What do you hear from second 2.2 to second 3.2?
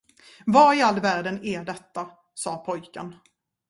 sade pojken.